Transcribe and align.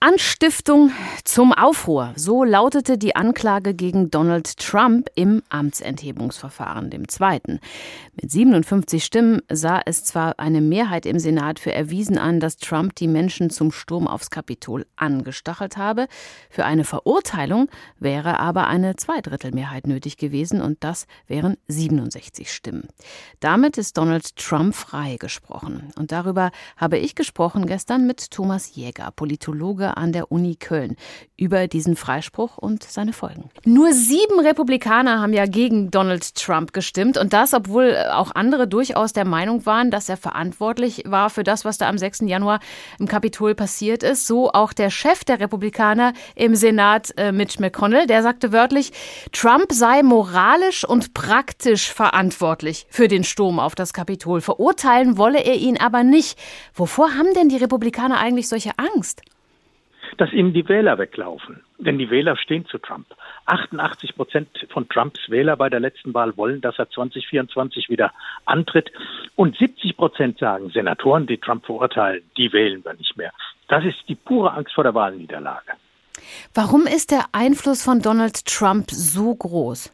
Anstiftung 0.00 0.92
zum 1.24 1.52
Aufruhr. 1.52 2.12
So 2.14 2.44
lautete 2.44 2.98
die 2.98 3.16
Anklage 3.16 3.74
gegen 3.74 4.12
Donald 4.12 4.56
Trump 4.56 5.08
im 5.16 5.42
Amtsenthebungsverfahren, 5.48 6.88
dem 6.88 7.08
zweiten. 7.08 7.58
Mit 8.14 8.30
57 8.30 9.02
Stimmen 9.04 9.42
sah 9.50 9.80
es 9.84 10.04
zwar 10.04 10.38
eine 10.38 10.60
Mehrheit 10.60 11.04
im 11.04 11.18
Senat 11.18 11.58
für 11.58 11.72
erwiesen 11.72 12.16
an, 12.16 12.38
dass 12.38 12.58
Trump 12.58 12.94
die 12.94 13.08
Menschen 13.08 13.50
zum 13.50 13.72
Sturm 13.72 14.06
aufs 14.06 14.30
Kapitol 14.30 14.86
angestachelt 14.94 15.76
habe. 15.76 16.06
Für 16.48 16.64
eine 16.64 16.84
Verurteilung 16.84 17.68
wäre 17.98 18.38
aber 18.38 18.68
eine 18.68 18.94
Zweidrittelmehrheit 18.94 19.88
nötig 19.88 20.16
gewesen 20.16 20.62
und 20.62 20.84
das 20.84 21.08
wären 21.26 21.56
67 21.66 22.52
Stimmen. 22.52 22.86
Damit 23.40 23.76
ist 23.78 23.98
Donald 23.98 24.36
Trump 24.36 24.76
freigesprochen. 24.76 25.92
Und 25.96 26.12
darüber 26.12 26.52
habe 26.76 26.98
ich 26.98 27.16
gesprochen 27.16 27.66
gestern 27.66 28.06
mit 28.06 28.30
Thomas 28.30 28.76
Jäger, 28.76 29.10
Politologe 29.10 29.87
an 29.96 30.12
der 30.12 30.30
Uni 30.30 30.56
Köln 30.56 30.96
über 31.36 31.68
diesen 31.68 31.96
Freispruch 31.96 32.58
und 32.58 32.82
seine 32.82 33.12
Folgen. 33.12 33.50
Nur 33.64 33.92
sieben 33.92 34.40
Republikaner 34.40 35.20
haben 35.20 35.32
ja 35.32 35.46
gegen 35.46 35.90
Donald 35.90 36.34
Trump 36.34 36.72
gestimmt 36.72 37.16
und 37.16 37.32
das, 37.32 37.54
obwohl 37.54 37.96
auch 38.12 38.34
andere 38.34 38.66
durchaus 38.66 39.12
der 39.12 39.24
Meinung 39.24 39.64
waren, 39.64 39.90
dass 39.90 40.08
er 40.08 40.16
verantwortlich 40.16 41.04
war 41.06 41.30
für 41.30 41.44
das, 41.44 41.64
was 41.64 41.78
da 41.78 41.88
am 41.88 41.96
6. 41.96 42.20
Januar 42.22 42.58
im 42.98 43.06
Kapitol 43.06 43.54
passiert 43.54 44.02
ist. 44.02 44.26
So 44.26 44.50
auch 44.50 44.72
der 44.72 44.90
Chef 44.90 45.24
der 45.24 45.38
Republikaner 45.38 46.12
im 46.34 46.56
Senat, 46.56 47.12
äh, 47.16 47.30
Mitch 47.30 47.60
McConnell, 47.60 48.06
der 48.06 48.22
sagte 48.22 48.52
wörtlich, 48.52 48.92
Trump 49.32 49.72
sei 49.72 50.02
moralisch 50.02 50.84
und 50.84 51.14
praktisch 51.14 51.92
verantwortlich 51.92 52.86
für 52.90 53.06
den 53.06 53.22
Sturm 53.22 53.60
auf 53.60 53.76
das 53.76 53.92
Kapitol. 53.92 54.40
Verurteilen 54.40 55.16
wolle 55.16 55.44
er 55.44 55.54
ihn 55.54 55.78
aber 55.78 56.02
nicht. 56.02 56.38
Wovor 56.74 57.14
haben 57.14 57.32
denn 57.34 57.48
die 57.48 57.56
Republikaner 57.56 58.18
eigentlich 58.18 58.48
solche 58.48 58.72
Angst? 58.76 59.22
Dass 60.16 60.32
ihnen 60.32 60.52
die 60.52 60.68
Wähler 60.68 60.98
weglaufen. 60.98 61.62
Denn 61.78 61.98
die 61.98 62.10
Wähler 62.10 62.36
stehen 62.36 62.66
zu 62.66 62.78
Trump. 62.78 63.06
88 63.46 64.16
Prozent 64.16 64.48
von 64.70 64.88
Trumps 64.88 65.28
Wähler 65.28 65.56
bei 65.56 65.68
der 65.68 65.80
letzten 65.80 66.14
Wahl 66.14 66.36
wollen, 66.36 66.60
dass 66.60 66.78
er 66.78 66.90
2024 66.90 67.88
wieder 67.88 68.12
antritt. 68.44 68.90
Und 69.36 69.56
70 69.56 69.96
Prozent 69.96 70.38
sagen, 70.38 70.70
Senatoren, 70.70 71.26
die 71.26 71.38
Trump 71.38 71.66
verurteilen, 71.66 72.22
die 72.36 72.52
wählen 72.52 72.84
wir 72.84 72.94
nicht 72.94 73.16
mehr. 73.16 73.32
Das 73.68 73.84
ist 73.84 73.96
die 74.08 74.14
pure 74.14 74.52
Angst 74.52 74.74
vor 74.74 74.84
der 74.84 74.94
Wahlniederlage. 74.94 75.72
Warum 76.54 76.86
ist 76.86 77.10
der 77.10 77.26
Einfluss 77.32 77.82
von 77.82 78.00
Donald 78.02 78.44
Trump 78.46 78.90
so 78.90 79.34
groß? 79.34 79.92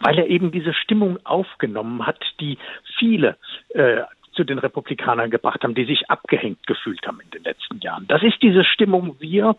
Weil 0.00 0.18
er 0.18 0.28
eben 0.28 0.52
diese 0.52 0.74
Stimmung 0.74 1.18
aufgenommen 1.24 2.06
hat, 2.06 2.20
die 2.40 2.58
viele 2.98 3.36
äh, 3.70 4.02
zu 4.32 4.44
den 4.44 4.58
Republikanern 4.58 5.30
gebracht 5.30 5.62
haben, 5.62 5.74
die 5.74 5.84
sich 5.84 6.10
abgehängt 6.10 6.66
gefühlt 6.66 7.06
haben 7.06 7.20
in 7.20 7.30
den 7.30 7.44
letzten 7.44 7.78
Jahren. 7.80 8.06
Das 8.08 8.22
ist 8.22 8.42
diese 8.42 8.64
Stimmung, 8.64 9.16
wir, 9.20 9.56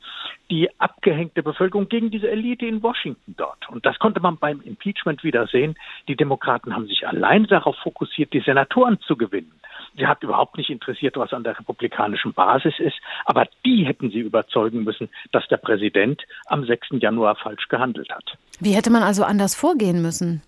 die 0.49 0.69
abgehängte 0.79 1.43
Bevölkerung 1.43 1.89
gegen 1.89 2.11
diese 2.11 2.29
Elite 2.29 2.65
in 2.65 2.83
Washington 2.83 3.35
dort. 3.37 3.69
Und 3.69 3.85
das 3.85 3.99
konnte 3.99 4.19
man 4.19 4.37
beim 4.37 4.61
Impeachment 4.61 5.23
wieder 5.23 5.47
sehen. 5.47 5.75
Die 6.07 6.15
Demokraten 6.15 6.75
haben 6.75 6.87
sich 6.87 7.07
allein 7.07 7.45
darauf 7.45 7.75
fokussiert, 7.77 8.33
die 8.33 8.41
Senatoren 8.41 8.99
zu 9.01 9.15
gewinnen. 9.15 9.51
Sie 9.95 10.07
hat 10.07 10.23
überhaupt 10.23 10.57
nicht 10.57 10.69
interessiert, 10.69 11.17
was 11.17 11.33
an 11.33 11.43
der 11.43 11.57
republikanischen 11.57 12.33
Basis 12.33 12.73
ist, 12.79 12.95
aber 13.25 13.47
die 13.65 13.85
hätten 13.85 14.09
sie 14.09 14.19
überzeugen 14.19 14.83
müssen, 14.83 15.09
dass 15.31 15.47
der 15.47 15.57
Präsident 15.57 16.21
am 16.47 16.65
6. 16.65 16.87
Januar 16.93 17.35
falsch 17.35 17.67
gehandelt 17.67 18.09
hat. 18.09 18.37
Wie 18.59 18.73
hätte 18.73 18.89
man 18.89 19.03
also 19.03 19.23
anders 19.23 19.55
vorgehen 19.55 20.01
müssen? 20.01 20.41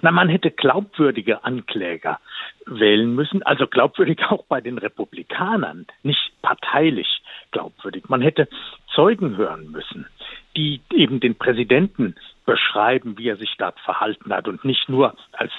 Na, 0.00 0.10
man 0.10 0.28
hätte 0.28 0.50
glaubwürdige 0.50 1.44
Ankläger 1.44 2.18
wählen 2.66 3.14
müssen, 3.14 3.42
also 3.42 3.66
glaubwürdig 3.66 4.24
auch 4.30 4.44
bei 4.44 4.60
den 4.60 4.78
Republikanern, 4.78 5.86
nicht 6.02 6.32
parteilich 6.42 7.22
glaubwürdig. 7.50 8.08
Man 8.08 8.22
hätte 8.22 8.48
Zeugen 8.94 9.36
hören 9.36 9.70
müssen, 9.70 10.06
die 10.56 10.80
eben 10.92 11.20
den 11.20 11.36
Präsidenten 11.36 12.14
beschreiben, 12.44 13.18
wie 13.18 13.28
er 13.28 13.36
sich 13.36 13.54
dort 13.58 13.78
verhalten 13.80 14.32
hat 14.32 14.48
und 14.48 14.64
nicht 14.64 14.88
nur 14.88 15.14
als 15.32 15.52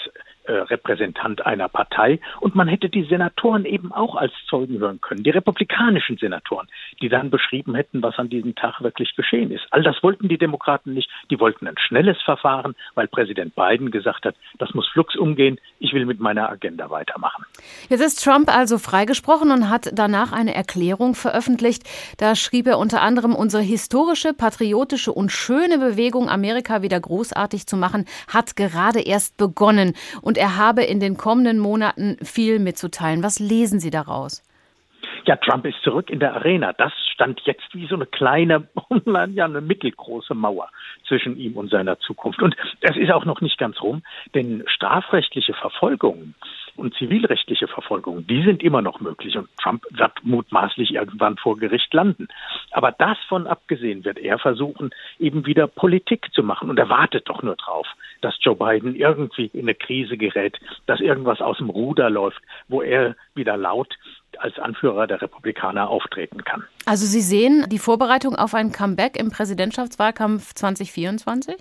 äh, 0.44 0.54
Repräsentant 0.54 1.46
einer 1.46 1.70
Partei. 1.70 2.20
Und 2.40 2.56
man 2.56 2.68
hätte 2.68 2.90
die 2.90 3.04
Senatoren 3.04 3.66
eben 3.66 3.92
auch 3.92 4.16
als 4.16 4.34
Zeugen 4.50 4.80
hören 4.80 5.02
können, 5.02 5.24
die 5.24 5.30
republikanischen 5.30 6.18
Senatoren, 6.18 6.68
die 7.02 7.10
dann 7.10 7.30
beschrieben 7.30 7.76
hätten, 7.76 8.02
was 8.02 8.18
an 8.18 8.30
diesem 8.30 8.56
Tag 8.56 8.82
wirklich 8.82 9.16
geschehen 9.16 9.52
ist. 9.52 9.66
All 9.72 9.84
das 9.84 10.02
wollten 10.04 10.28
die 10.28 10.38
Demokraten 10.38 10.94
nicht. 10.94 11.10
Die 11.30 11.40
wollten 11.40 11.68
ein 11.68 11.78
schnelles 11.78 12.22
Verfahren, 12.22 12.76
weil 12.96 13.08
Präsident 13.08 13.56
Biden 13.56 13.92
gesagt 13.92 14.26
hat, 14.26 14.36
das 14.60 14.74
muss 14.74 14.88
flugs 14.88 15.16
umgehen. 15.16 15.60
Ich 15.80 15.94
will 15.94 16.06
mit 16.06 16.20
meiner 16.20 16.50
Agenda 16.50 16.90
weitermachen. 16.90 17.46
Jetzt 17.90 18.02
ist 18.02 18.24
Trump 18.24 18.56
also 18.56 18.78
freigesprochen 18.78 19.52
und 19.52 19.70
hat 19.70 19.92
danach 19.94 20.32
eine 20.32 20.54
Erklärung 20.54 21.16
veröffentlicht. 21.16 21.84
Da 22.18 22.36
schrieb 22.36 22.68
er 22.68 22.78
unter 22.78 23.02
anderem, 23.02 23.36
unsere 23.36 23.64
historische, 23.64 24.34
patriotische 24.34 25.12
und 25.12 25.32
schöne 25.32 25.78
Bewegung, 25.78 26.30
Amerika 26.30 26.82
wieder 26.82 27.00
großartig 27.00 27.68
zu 27.68 27.78
machen, 27.78 28.06
hat 28.28 28.56
gerade 28.56 29.02
erst 29.02 29.38
begonnen. 29.38 29.94
Und 30.22 30.33
und 30.34 30.40
er 30.40 30.58
habe 30.58 30.82
in 30.84 31.00
den 31.00 31.16
kommenden 31.16 31.60
Monaten 31.60 32.18
viel 32.24 32.58
mitzuteilen. 32.58 33.22
Was 33.22 33.38
lesen 33.38 33.80
Sie 33.80 33.92
daraus? 33.92 34.42
Ja, 35.26 35.36
Trump 35.36 35.64
ist 35.68 35.80
zurück 35.84 36.10
in 36.10 36.20
der 36.20 36.34
Arena. 36.34 36.74
Das 36.74 36.92
stand 37.14 37.40
jetzt 37.46 37.74
wie 37.74 37.86
so 37.86 37.94
eine 37.94 38.08
kleine, 38.08 38.68
ja, 39.06 39.46
eine 39.46 39.62
mittelgroße 39.62 40.34
Mauer 40.34 40.70
zwischen 41.08 41.38
ihm 41.38 41.56
und 41.56 41.70
seiner 41.70 42.00
Zukunft. 42.00 42.42
Und 42.42 42.56
es 42.82 42.98
ist 42.98 43.12
auch 43.12 43.26
noch 43.26 43.42
nicht 43.42 43.60
ganz 43.60 43.80
rum, 43.80 44.02
denn 44.34 44.64
strafrechtliche 44.66 45.54
Verfolgungen 45.54 46.34
und 46.76 46.96
zivilrechtliche 46.96 47.68
Verfolgungen, 47.68 48.26
die 48.26 48.42
sind 48.44 48.64
immer 48.64 48.82
noch 48.82 49.02
möglich 49.02 49.38
und 49.38 49.48
Trump 49.62 49.84
wird 49.92 50.14
mutmaßlich 50.24 50.96
irgendwann 50.96 51.38
vor 51.38 51.58
Gericht 51.58 51.94
landen. 51.94 52.28
Aber 52.74 52.92
davon 52.92 53.48
abgesehen 53.48 54.04
wird 54.04 54.18
er 54.18 54.40
versuchen, 54.40 54.92
eben 55.20 55.46
wieder 55.46 55.68
Politik 55.68 56.34
zu 56.34 56.44
machen 56.44 56.70
und 56.70 56.78
er 56.80 56.90
wartet 56.90 57.30
doch 57.30 57.44
nur 57.44 57.56
drauf, 57.56 57.88
dass 58.22 58.36
Joe 58.42 58.56
Biden 58.56 58.96
irgendwie 58.96 59.46
in 59.54 59.62
eine 59.62 59.76
Krise 59.76 60.18
gerät, 60.18 60.60
dass 60.88 61.00
irgendwas 61.00 61.40
aus 61.42 61.58
dem 61.58 61.70
Ruder 61.70 62.10
läuft, 62.10 62.42
wo 62.68 62.82
er 62.82 63.16
wieder 63.36 63.58
laut 63.58 63.94
als 64.40 64.58
Anführer 64.58 65.08
der 65.08 65.22
Republikaner 65.22 65.90
auftreten 65.90 66.44
kann. 66.44 66.64
Also 66.86 67.06
Sie 67.06 67.22
sehen 67.22 67.66
die 67.70 67.78
Vorbereitung 67.78 68.36
auf 68.36 68.56
ein 68.56 68.72
Comeback 68.72 69.18
im 69.18 69.30
Präsidentschaftswahlkampf 69.30 70.54
2024? 70.54 71.56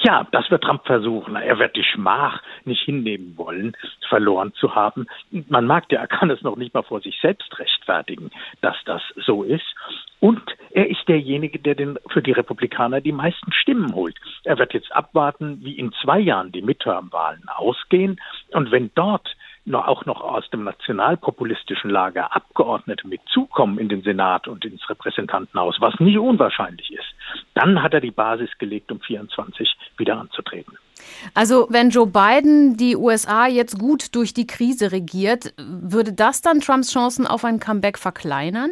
Ja, 0.00 0.26
das 0.32 0.50
wird 0.50 0.64
Trump 0.64 0.84
versuchen. 0.84 1.36
Er 1.36 1.58
wird 1.58 1.76
die 1.76 1.84
Schmach 1.84 2.42
nicht 2.64 2.82
hinnehmen 2.82 3.36
wollen, 3.36 3.76
verloren 4.08 4.52
zu 4.54 4.74
haben. 4.74 5.06
Man 5.48 5.66
mag 5.66 5.84
ja, 5.90 6.00
er 6.00 6.06
kann 6.06 6.30
es 6.30 6.42
noch 6.42 6.56
nicht 6.56 6.74
mal 6.74 6.82
vor 6.82 7.00
sich 7.00 7.18
selbst 7.20 7.58
rechtfertigen, 7.58 8.30
dass 8.60 8.76
das 8.84 9.02
so 9.16 9.42
ist. 9.42 9.74
Und 10.22 10.40
er 10.70 10.88
ist 10.88 11.08
derjenige, 11.08 11.58
der 11.58 11.74
den, 11.74 11.98
für 12.08 12.22
die 12.22 12.30
Republikaner 12.30 13.00
die 13.00 13.10
meisten 13.10 13.52
Stimmen 13.52 13.92
holt. 13.92 14.14
Er 14.44 14.56
wird 14.56 14.72
jetzt 14.72 14.94
abwarten, 14.94 15.58
wie 15.64 15.76
in 15.76 15.92
zwei 16.00 16.20
Jahren 16.20 16.52
die 16.52 16.62
Midterm-Wahlen 16.62 17.48
ausgehen. 17.48 18.20
Und 18.52 18.70
wenn 18.70 18.92
dort 18.94 19.28
auch 19.72 20.06
noch 20.06 20.20
aus 20.20 20.48
dem 20.50 20.62
nationalpopulistischen 20.62 21.90
Lager 21.90 22.36
Abgeordnete 22.36 23.08
mitzukommen 23.08 23.78
in 23.78 23.88
den 23.88 24.02
Senat 24.02 24.46
und 24.46 24.64
ins 24.64 24.88
Repräsentantenhaus, 24.88 25.80
was 25.80 25.98
nicht 25.98 26.18
unwahrscheinlich 26.18 26.92
ist, 26.92 27.14
dann 27.54 27.82
hat 27.82 27.92
er 27.92 28.00
die 28.00 28.12
Basis 28.12 28.50
gelegt, 28.58 28.92
um 28.92 29.00
24 29.00 29.74
wieder 29.98 30.20
anzutreten. 30.20 30.78
Also 31.34 31.66
wenn 31.68 31.90
Joe 31.90 32.06
Biden 32.06 32.76
die 32.76 32.94
USA 32.94 33.48
jetzt 33.48 33.76
gut 33.76 34.14
durch 34.14 34.34
die 34.34 34.46
Krise 34.46 34.92
regiert, 34.92 35.52
würde 35.58 36.12
das 36.12 36.42
dann 36.42 36.60
Trumps 36.60 36.92
Chancen 36.92 37.26
auf 37.26 37.44
ein 37.44 37.58
Comeback 37.58 37.98
verkleinern? 37.98 38.70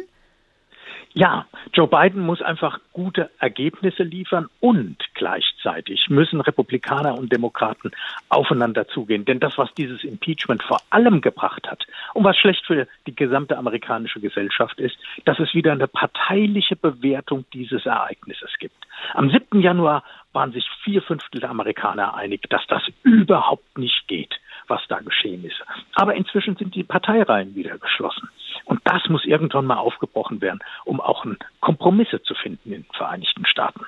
Ja, 1.13 1.45
Joe 1.73 1.87
Biden 1.87 2.25
muss 2.25 2.41
einfach 2.41 2.79
gute 2.93 3.29
Ergebnisse 3.39 4.03
liefern 4.03 4.49
und 4.61 4.97
gleichzeitig 5.13 6.09
müssen 6.09 6.39
Republikaner 6.39 7.17
und 7.17 7.33
Demokraten 7.33 7.91
aufeinander 8.29 8.87
zugehen. 8.87 9.25
Denn 9.25 9.41
das, 9.41 9.57
was 9.57 9.73
dieses 9.73 10.05
Impeachment 10.05 10.63
vor 10.63 10.79
allem 10.89 11.19
gebracht 11.19 11.67
hat 11.69 11.85
und 12.13 12.23
was 12.23 12.37
schlecht 12.37 12.65
für 12.65 12.87
die 13.07 13.15
gesamte 13.15 13.57
amerikanische 13.57 14.21
Gesellschaft 14.21 14.79
ist, 14.79 14.95
dass 15.25 15.39
es 15.39 15.53
wieder 15.53 15.73
eine 15.73 15.87
parteiliche 15.87 16.77
Bewertung 16.77 17.43
dieses 17.53 17.85
Ereignisses 17.85 18.51
gibt. 18.59 18.75
Am 19.13 19.29
7. 19.29 19.59
Januar 19.59 20.03
waren 20.31 20.53
sich 20.53 20.65
vier 20.83 21.01
Fünftel 21.01 21.41
der 21.41 21.49
Amerikaner 21.49 22.15
einig, 22.15 22.49
dass 22.49 22.65
das 22.67 22.83
überhaupt 23.03 23.77
nicht 23.77 24.07
geht, 24.07 24.39
was 24.67 24.81
da 24.87 24.99
geschehen 24.99 25.43
ist. 25.43 25.61
Aber 25.95 26.15
inzwischen 26.15 26.55
sind 26.55 26.73
die 26.73 26.83
Parteireihen 26.83 27.53
wieder 27.53 27.77
geschlossen. 27.77 28.29
Und 28.71 28.79
das 28.85 29.01
muss 29.09 29.25
irgendwann 29.25 29.65
mal 29.65 29.75
aufgebrochen 29.75 30.39
werden, 30.39 30.61
um 30.85 31.01
auch 31.01 31.25
Kompromisse 31.59 32.23
zu 32.23 32.33
finden 32.35 32.71
in 32.71 32.83
den 32.83 32.85
Vereinigten 32.95 33.45
Staaten. 33.45 33.81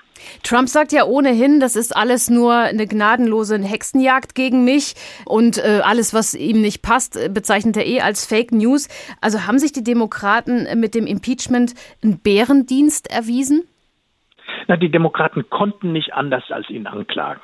Trump 0.43 0.67
sagt 0.67 0.91
ja 0.91 1.05
ohnehin, 1.05 1.61
das 1.61 1.77
ist 1.77 1.95
alles 1.95 2.29
nur 2.29 2.53
eine 2.53 2.85
gnadenlose 2.85 3.63
Hexenjagd 3.63 4.35
gegen 4.35 4.65
mich 4.65 4.95
und 5.23 5.57
äh, 5.57 5.79
alles, 5.85 6.13
was 6.13 6.33
ihm 6.33 6.59
nicht 6.59 6.81
passt, 6.81 7.17
bezeichnet 7.33 7.77
er 7.77 7.87
eh 7.87 8.01
als 8.01 8.25
Fake 8.25 8.51
News. 8.51 8.89
Also 9.21 9.47
haben 9.47 9.57
sich 9.57 9.71
die 9.71 9.85
Demokraten 9.85 10.67
mit 10.77 10.95
dem 10.95 11.07
Impeachment 11.07 11.75
einen 12.03 12.19
Bärendienst 12.19 13.09
erwiesen? 13.09 13.63
Na, 14.67 14.77
die 14.77 14.89
Demokraten 14.89 15.49
konnten 15.49 15.91
nicht 15.91 16.13
anders 16.13 16.51
als 16.51 16.69
ihn 16.69 16.87
anklagen. 16.87 17.41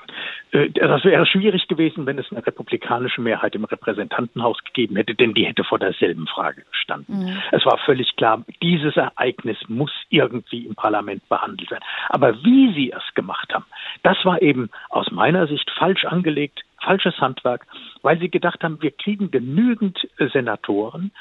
Äh, 0.51 0.69
das 0.71 1.03
wäre 1.03 1.25
schwierig 1.25 1.67
gewesen, 1.67 2.05
wenn 2.05 2.17
es 2.17 2.31
eine 2.31 2.45
republikanische 2.45 3.21
Mehrheit 3.21 3.55
im 3.55 3.65
Repräsentantenhaus 3.65 4.57
gegeben 4.63 4.95
hätte, 4.95 5.15
denn 5.15 5.33
die 5.33 5.45
hätte 5.45 5.63
vor 5.63 5.79
derselben 5.79 6.27
Frage 6.27 6.63
gestanden. 6.71 7.25
Mhm. 7.25 7.37
Es 7.51 7.65
war 7.65 7.77
völlig 7.79 8.15
klar, 8.15 8.43
dieses 8.61 8.95
Ereignis 8.97 9.57
muss 9.67 9.91
irgendwie 10.09 10.65
im 10.65 10.75
Parlament 10.75 11.27
behandelt 11.29 11.69
werden. 11.71 11.83
Aber 12.09 12.43
wie 12.43 12.73
sie 12.73 12.91
es 12.91 13.13
gemacht 13.15 13.53
haben, 13.53 13.65
das 14.03 14.17
war 14.25 14.41
eben 14.41 14.69
aus 14.89 15.11
meiner 15.11 15.47
Sicht 15.47 15.69
falsch 15.71 16.05
angelegt, 16.05 16.61
falsches 16.81 17.17
Handwerk, 17.19 17.65
weil 18.01 18.19
sie 18.19 18.29
gedacht 18.29 18.63
haben, 18.63 18.81
wir 18.81 18.91
kriegen 18.91 19.31
genügend 19.31 20.07
Senatoren, 20.17 21.11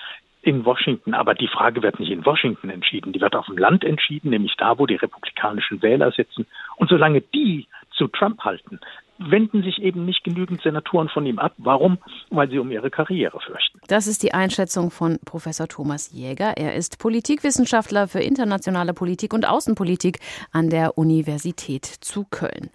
in 0.43 0.65
Washington. 0.65 1.15
Aber 1.15 1.35
die 1.35 1.49
Frage 1.49 1.83
wird 1.83 2.01
nicht 2.01 2.11
in 2.11 2.25
Washington 2.25 2.71
entschieden, 2.71 3.13
die 3.13 3.21
wird 3.21 3.35
auf 3.35 3.47
dem 3.47 3.59
Land 3.59 3.85
entschieden, 3.85 4.31
nämlich 4.31 4.55
da, 4.57 4.79
wo 4.79 4.87
die 4.87 4.97
republikanischen 4.97 5.83
Wähler 5.83 6.13
sitzen. 6.13 6.47
Und 6.77 6.89
solange 6.91 7.21
die 7.21 7.67
zu 7.91 8.09
Trump 8.09 8.41
halten, 8.45 8.81
wenden 9.19 9.63
sich 9.63 9.83
eben 9.83 10.05
nicht 10.05 10.25
genügend 10.25 10.63
Senatoren 10.63 11.09
von 11.09 11.27
ihm 11.27 11.39
ab. 11.39 11.53
Warum? 11.59 11.99
Weil 12.31 12.49
sie 12.49 12.59
um 12.59 12.71
ihre 12.71 12.91
Karriere 12.91 13.41
fürchten. 13.41 13.81
Das 13.89 14.07
ist 14.07 14.23
die 14.23 14.33
Einschätzung 14.33 14.91
von 14.91 15.19
Professor 15.25 15.67
Thomas 15.67 16.13
Jäger. 16.13 16.57
Er 16.57 16.75
ist 16.75 16.99
Politikwissenschaftler 16.99 18.07
für 18.07 18.21
internationale 18.21 18.95
Politik 18.95 19.35
und 19.35 19.49
Außenpolitik 19.49 20.21
an 20.53 20.71
der 20.71 20.97
Universität 20.97 21.85
zu 21.85 22.25
Köln. 22.31 22.71